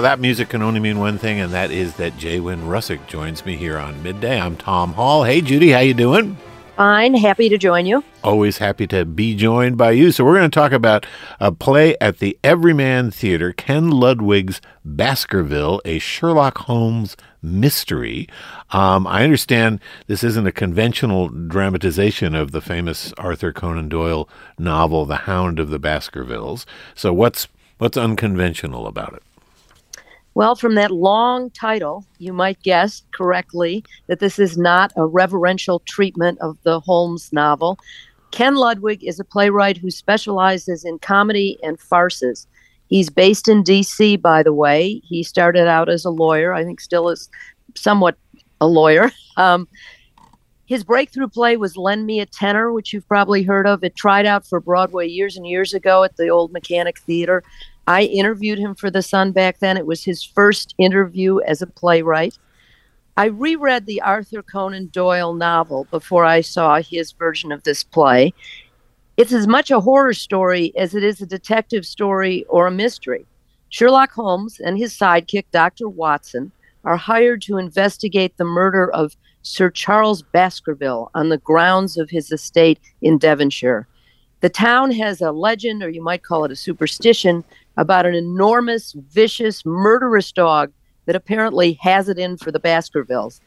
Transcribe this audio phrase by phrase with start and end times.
[0.00, 2.40] Now, that music can only mean one thing, and that is that J.
[2.40, 4.40] Wynn Rousuck joins me here on Midday.
[4.40, 5.24] I'm Tom Hall.
[5.24, 6.38] Hey, Judy, how you doing?
[6.74, 7.16] Fine.
[7.16, 8.02] Happy to join you.
[8.24, 10.10] Always happy to be joined by you.
[10.10, 11.04] So, we're going to talk about
[11.38, 18.26] a play at the Everyman Theater, Ken Ludwig's Baskerville, a Sherlock Holmes mystery.
[18.70, 25.04] Um, I understand this isn't a conventional dramatization of the famous Arthur Conan Doyle novel,
[25.04, 26.64] The Hound of the Baskervilles.
[26.94, 29.22] So, what's what's unconventional about it?
[30.34, 35.80] Well, from that long title, you might guess correctly that this is not a reverential
[35.80, 37.78] treatment of the Holmes novel.
[38.30, 42.46] Ken Ludwig is a playwright who specializes in comedy and farces.
[42.88, 45.00] He's based in D.C., by the way.
[45.04, 47.28] He started out as a lawyer, I think still is
[47.74, 48.16] somewhat
[48.60, 49.10] a lawyer.
[49.36, 49.68] Um,
[50.66, 53.82] his breakthrough play was Lend Me a Tenor, which you've probably heard of.
[53.82, 57.42] It tried out for Broadway years and years ago at the old Mechanic Theater.
[57.86, 59.76] I interviewed him for The Sun back then.
[59.76, 62.38] It was his first interview as a playwright.
[63.16, 68.32] I reread the Arthur Conan Doyle novel before I saw his version of this play.
[69.16, 73.26] It's as much a horror story as it is a detective story or a mystery.
[73.68, 75.88] Sherlock Holmes and his sidekick, Dr.
[75.88, 76.52] Watson,
[76.84, 82.32] are hired to investigate the murder of Sir Charles Baskerville on the grounds of his
[82.32, 83.86] estate in Devonshire.
[84.40, 87.44] The town has a legend, or you might call it a superstition,
[87.80, 90.70] about an enormous, vicious, murderous dog
[91.06, 93.40] that apparently has it in for the Baskervilles.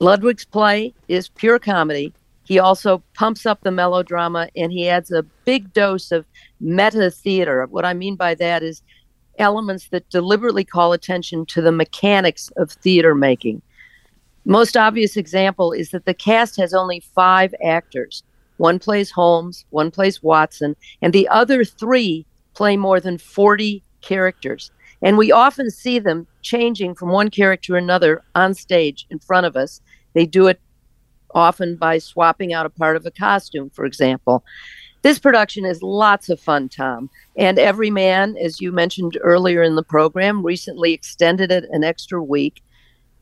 [0.00, 2.12] Ludwig's play is pure comedy.
[2.42, 6.26] He also pumps up the melodrama and he adds a big dose of
[6.60, 7.64] meta theater.
[7.66, 8.82] What I mean by that is
[9.38, 13.62] elements that deliberately call attention to the mechanics of theater making.
[14.46, 18.24] Most obvious example is that the cast has only five actors.
[18.56, 22.26] One plays Holmes, one plays Watson, and the other three
[22.58, 24.72] play more than 40 characters.
[25.00, 29.46] And we often see them changing from one character to another on stage in front
[29.46, 29.80] of us.
[30.12, 30.60] They do it
[31.32, 34.44] often by swapping out a part of a costume, for example.
[35.02, 37.10] This production is lots of fun, Tom.
[37.36, 42.64] And Everyman, as you mentioned earlier in the program, recently extended it an extra week.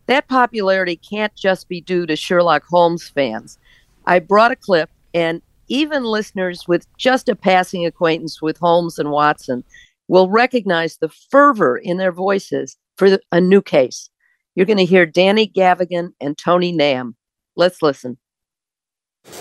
[0.07, 3.59] That popularity can't just be due to Sherlock Holmes fans.
[4.07, 9.11] I brought a clip, and even listeners with just a passing acquaintance with Holmes and
[9.11, 9.65] Watson
[10.09, 14.11] will recognize the fervor in their voices for the, a new case.
[14.55, 17.17] You're going to hear Danny Gavigan and Tony Nam.
[17.57, 18.19] Let's listen.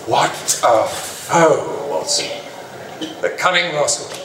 [0.06, 0.30] What
[0.64, 2.28] a foe, Watson.
[3.20, 4.24] The cunning rascal.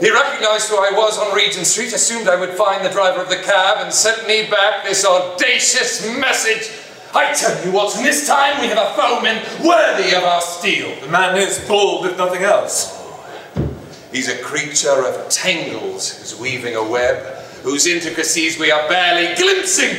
[0.00, 3.28] He recognized who I was on Regent Street, assumed I would find the driver of
[3.28, 6.81] the cab, and sent me back this audacious message
[7.14, 9.36] I tell you, Watson, this time we have a foeman
[9.66, 10.98] worthy of our steel.
[11.00, 12.98] The man is bold, if nothing else.
[14.10, 19.96] He's a creature of tangles who's weaving a web whose intricacies we are barely glimpsing.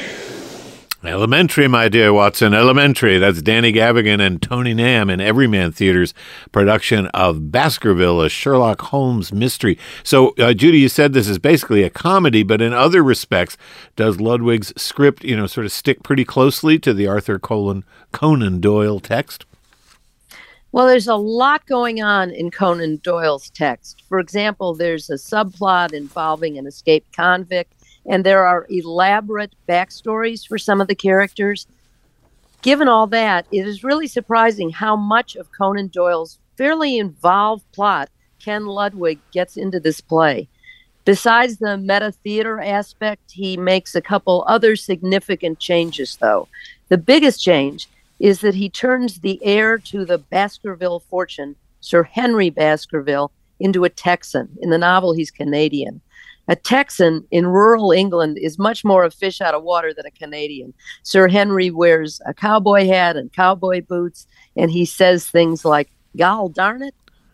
[1.06, 3.18] Elementary, my dear Watson, elementary.
[3.18, 6.14] That's Danny Gavigan and Tony Nam in Everyman Theater's
[6.54, 9.78] production of Baskerville, a Sherlock Holmes mystery.
[10.02, 13.58] So, uh, Judy, you said this is basically a comedy, but in other respects,
[13.98, 18.62] does Ludwig's script, you know, sort of stick pretty closely to the Arthur Conan, Conan
[18.62, 19.46] Doyle text?
[20.72, 24.04] Well, there's a lot going on in Conan Doyle's text.
[24.08, 27.74] For example, there's a subplot involving an escaped convict
[28.06, 31.68] and there are elaborate backstories for some of the characters.
[32.62, 38.10] Given all that, it is really surprising how much of Conan Doyle's fairly involved plot
[38.40, 40.48] Ken Ludwig gets into this play.
[41.06, 46.48] Besides the meta theater aspect, he makes a couple other significant changes, though.
[46.90, 52.50] The biggest change is that he turns the heir to the Baskerville fortune, Sir Henry
[52.50, 54.58] Baskerville, into a Texan.
[54.62, 56.02] In the novel, he's Canadian.
[56.50, 60.12] A Texan in rural England is much more a fish out of water than a
[60.12, 60.74] Canadian.
[61.04, 66.50] Sir Henry wears a cowboy hat and cowboy boots, and he says things like, Gol
[66.50, 66.94] darn it.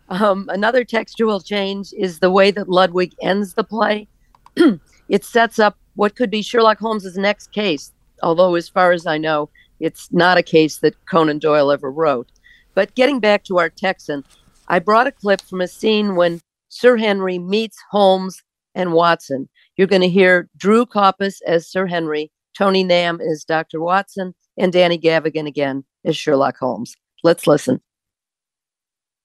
[0.10, 4.08] Um, another textual change is the way that Ludwig ends the play.
[5.10, 7.92] it sets up what could be Sherlock Holmes's next case,
[8.24, 12.32] although, as far as I know, it's not a case that Conan Doyle ever wrote.
[12.76, 14.24] But getting back to our Texan,
[14.68, 18.42] I brought a clip from a scene when Sir Henry meets Holmes
[18.80, 19.50] and Watson.
[19.76, 23.81] You're going to hear Drew Kopas as Sir Henry, Tony Nam as Dr.
[23.81, 26.96] Watson, and Danny Gavigan again as Sherlock Holmes.
[27.24, 27.81] Let's listen.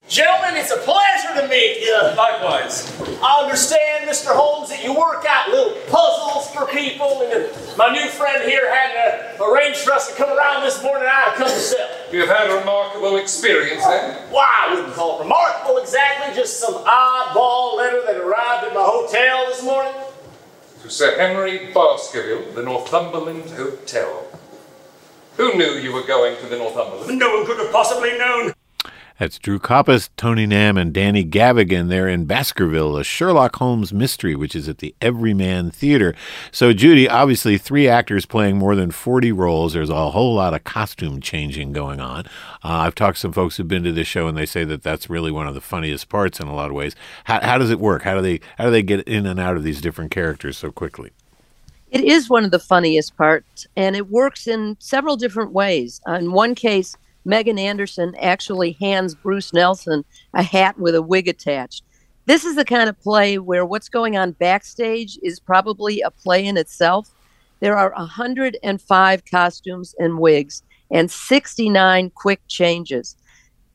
[0.08, 1.96] Gentlemen, it's a pleasure to meet you.
[2.16, 2.92] Likewise.
[3.22, 4.34] I understand, Mr.
[4.34, 9.38] Holmes, that you work out little puzzles for people, and my new friend here had
[9.40, 11.08] uh, arranged for us to come around this morning.
[11.10, 11.90] I had to come myself.
[12.12, 14.16] You've had a remarkable experience then?
[14.30, 18.82] Why, I wouldn't call it remarkable exactly, just some oddball letter that arrived at my
[18.84, 19.92] hotel this morning.
[20.82, 24.26] to Sir Henry Baskerville, the Northumberland Hotel.
[25.36, 27.18] Who knew you were going to the Northumberland?
[27.18, 28.52] No one could have possibly known.
[29.16, 34.34] That's Drew Kopas, Tony Nam, and Danny Gavigan there in Baskerville, a Sherlock Holmes mystery,
[34.34, 36.16] which is at the Everyman Theater.
[36.50, 39.72] So, Judy, obviously, three actors playing more than 40 roles.
[39.72, 42.26] There's a whole lot of costume changing going on.
[42.64, 44.82] Uh, I've talked to some folks who've been to this show, and they say that
[44.82, 46.96] that's really one of the funniest parts in a lot of ways.
[47.22, 48.02] How, how does it work?
[48.02, 50.72] How do they how do they get in and out of these different characters so
[50.72, 51.12] quickly?
[51.92, 56.00] It is one of the funniest parts, and it works in several different ways.
[56.08, 60.04] In one case, Megan Anderson actually hands Bruce Nelson
[60.34, 61.82] a hat with a wig attached.
[62.26, 66.44] This is the kind of play where what's going on backstage is probably a play
[66.44, 67.10] in itself.
[67.60, 73.16] There are 105 costumes and wigs and 69 quick changes.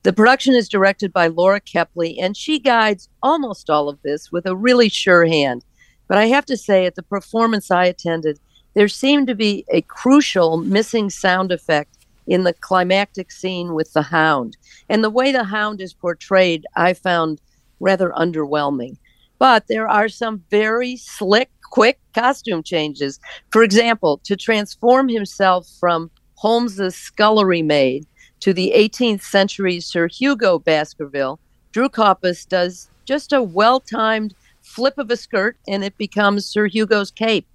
[0.03, 4.45] The production is directed by Laura Kepley, and she guides almost all of this with
[4.45, 5.65] a really sure hand.
[6.07, 8.39] But I have to say, at the performance I attended,
[8.75, 11.98] there seemed to be a crucial missing sound effect
[12.29, 14.55] in the climactic scene with the hound.
[14.87, 17.41] And the way the hound is portrayed, I found
[17.79, 18.97] rather underwhelming.
[19.39, 23.19] But there are some very slick, quick costume changes.
[23.51, 28.05] For example, to transform himself from Holmes's scullery maid
[28.41, 31.39] to the 18th century Sir Hugo Baskerville,
[31.71, 36.67] Drew Kopas does just a well timed flip of a skirt and it becomes Sir
[36.67, 37.47] Hugo's cape.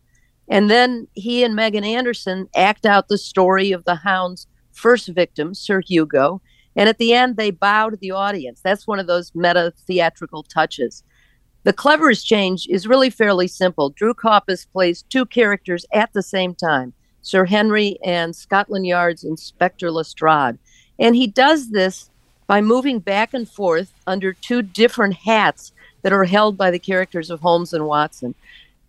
[0.49, 5.55] And then he and Megan Anderson act out the story of the hound's first victim,
[5.55, 6.43] Sir Hugo.
[6.77, 8.61] And at the end, they bow to the audience.
[8.63, 11.05] That's one of those meta theatrical touches.
[11.63, 13.91] The cleverest change is really fairly simple.
[13.91, 16.93] Drew Kopas plays two characters at the same time
[17.23, 20.59] Sir Henry and Scotland Yard's Inspector Lestrade.
[20.99, 22.11] And he does this
[22.47, 25.73] by moving back and forth under two different hats
[26.03, 28.35] that are held by the characters of Holmes and Watson.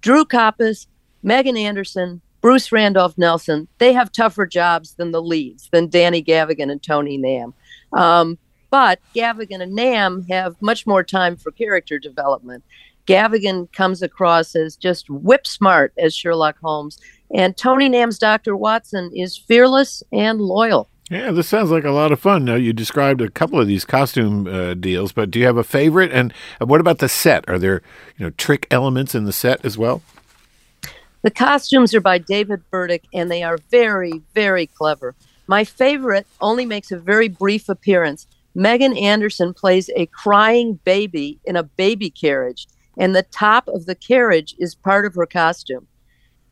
[0.01, 0.87] Drew Kopas,
[1.23, 6.71] Megan Anderson, Bruce Randolph Nelson, they have tougher jobs than the leads, than Danny Gavigan
[6.71, 7.55] and Tony Nam.
[7.91, 8.37] Um,
[8.69, 12.63] but Gavigan and Nam have much more time for character development.
[13.07, 16.99] Gavigan comes across as just whip smart as Sherlock Holmes,
[17.33, 18.55] and Tony Nam's Dr.
[18.55, 20.87] Watson is fearless and loyal.
[21.09, 22.45] Yeah, this sounds like a lot of fun.
[22.45, 25.63] Now, you described a couple of these costume uh, deals, but do you have a
[25.63, 26.11] favorite?
[26.11, 27.49] And what about the set?
[27.49, 27.81] Are there,
[28.19, 30.03] you know, trick elements in the set as well?
[31.25, 35.15] The costumes are by David Burdick, and they are very, very clever.
[35.47, 38.27] My favorite only makes a very brief appearance.
[38.53, 43.95] Megan Anderson plays a crying baby in a baby carriage, and the top of the
[43.95, 45.87] carriage is part of her costume.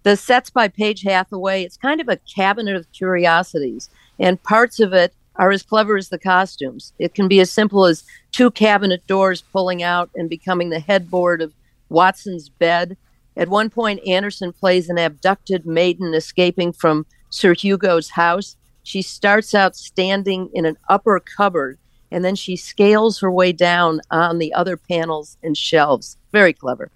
[0.01, 1.61] The set's by Paige Hathaway.
[1.61, 6.09] It's kind of a cabinet of curiosities, and parts of it are as clever as
[6.09, 6.93] the costumes.
[6.97, 11.43] It can be as simple as two cabinet doors pulling out and becoming the headboard
[11.43, 11.53] of
[11.89, 12.97] Watson's bed
[13.35, 18.55] at one point, Anderson plays an abducted maiden escaping from Sir Hugo's house.
[18.83, 21.77] She starts out standing in an upper cupboard
[22.13, 26.15] and then she scales her way down on the other panels and shelves.
[26.31, 26.91] Very clever.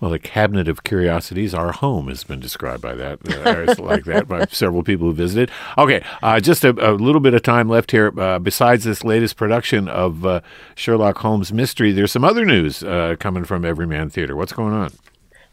[0.00, 4.28] Well, the cabinet of curiosities, our home, has been described by that, uh, like that
[4.28, 5.50] by several people who visited.
[5.78, 8.12] Okay, uh, just a, a, little bit of time left here.
[8.18, 10.40] Uh, besides this latest production of uh,
[10.74, 14.36] Sherlock Holmes mystery, there's some other news uh, coming from Everyman Theater.
[14.36, 14.92] What's going on?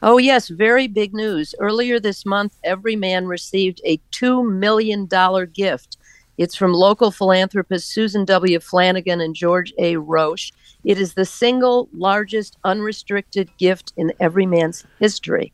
[0.04, 1.56] Oh, yes, very big news.
[1.60, 5.08] Earlier this month, Everyman received a $2 million
[5.54, 5.98] gift.
[6.38, 8.60] It's from local philanthropists Susan W.
[8.60, 9.98] Flanagan and George A.
[9.98, 10.52] Roche.
[10.84, 15.52] It is the single largest unrestricted gift in Everyman's history.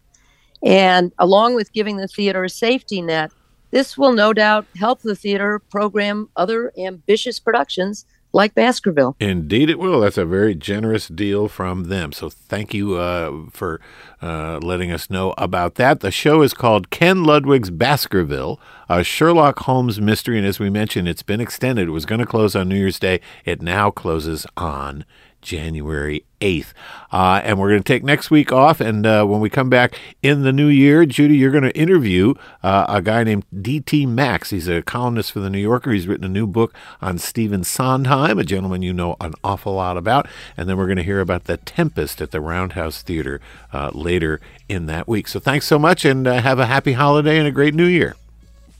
[0.61, 3.31] And along with giving the theater a safety net,
[3.71, 9.15] this will no doubt help the theater program other ambitious productions like Baskerville.
[9.19, 10.01] Indeed, it will.
[10.01, 12.11] That's a very generous deal from them.
[12.11, 13.79] So thank you uh, for
[14.21, 15.99] uh, letting us know about that.
[15.99, 18.59] The show is called Ken Ludwig's Baskerville,
[18.89, 20.37] a Sherlock Holmes mystery.
[20.37, 21.87] And as we mentioned, it's been extended.
[21.87, 23.21] It was going to close on New Year's Day.
[23.45, 25.05] It now closes on
[25.43, 26.73] January 8th.
[27.11, 28.81] Uh, and we're going to take next week off.
[28.81, 32.33] And uh, when we come back in the new year, Judy, you're going to interview
[32.63, 34.05] uh, a guy named D.T.
[34.05, 34.49] Max.
[34.49, 35.91] He's a columnist for The New Yorker.
[35.91, 39.97] He's written a new book on Stephen Sondheim, a gentleman you know an awful lot
[39.97, 40.27] about.
[40.57, 43.39] And then we're going to hear about The Tempest at the Roundhouse Theater
[43.71, 45.27] uh, later in that week.
[45.27, 48.15] So thanks so much and uh, have a happy holiday and a great new year.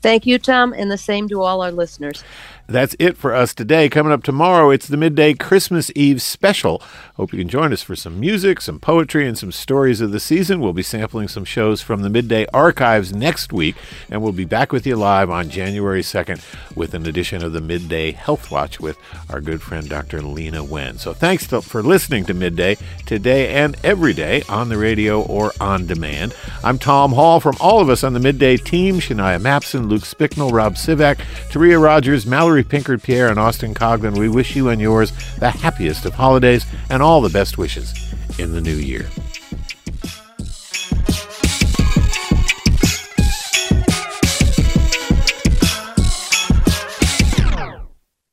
[0.04, 2.26] Thank you, Tom, and the same to all our listeners.
[2.68, 3.90] That's it for us today.
[3.90, 6.82] Coming up tomorrow, it's the midday Christmas Eve special.
[7.16, 10.20] Hope you can join us for some music, some poetry, and some stories of the
[10.20, 10.62] season.
[10.62, 13.76] We'll be sampling some shows from the midday archives next week,
[14.10, 16.42] and we'll be back with you live on January 2nd
[16.74, 18.98] with an edition of the Midday Health Watch with
[19.30, 20.22] our good friend Dr.
[20.22, 20.98] Leana Wen.
[20.98, 25.52] So thanks to, for listening to Midday today and every day on the radio or
[25.60, 26.34] on demand.
[26.64, 30.54] I'm Tom Hall from all of us on the Midday team Shania Mapson, Luke Spicknell,
[30.54, 31.18] Rob Sivak,
[31.50, 32.63] Taria Rogers, Mallory.
[32.64, 37.02] Pinkard Pierre and Austin Coglan, we wish you and yours the happiest of holidays and
[37.02, 37.94] all the best wishes
[38.40, 39.08] in the new year.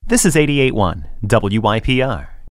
[0.06, 2.39] This is 881 WYPR.